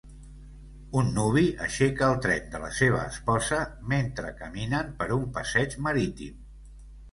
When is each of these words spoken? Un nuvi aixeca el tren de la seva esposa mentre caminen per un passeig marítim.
Un 1.01 1.11
nuvi 1.17 1.43
aixeca 1.65 2.07
el 2.13 2.17
tren 2.27 2.49
de 2.55 2.63
la 2.65 2.71
seva 2.79 3.03
esposa 3.11 3.61
mentre 3.93 4.33
caminen 4.41 4.93
per 5.03 5.11
un 5.21 5.31
passeig 5.39 5.81
marítim. 5.91 6.45